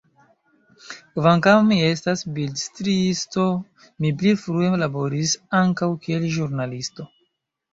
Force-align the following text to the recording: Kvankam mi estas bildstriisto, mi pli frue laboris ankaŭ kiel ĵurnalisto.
Kvankam 1.17 1.67
mi 1.71 1.75
estas 1.89 2.23
bildstriisto, 2.37 3.45
mi 4.05 4.13
pli 4.23 4.33
frue 4.47 4.73
laboris 4.85 5.37
ankaŭ 5.63 5.91
kiel 6.07 6.27
ĵurnalisto. 6.39 7.09